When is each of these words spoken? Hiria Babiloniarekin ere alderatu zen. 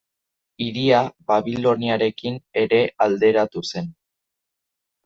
Hiria 0.65 1.01
Babiloniarekin 1.31 2.41
ere 2.65 2.83
alderatu 3.09 3.67
zen. 3.73 3.97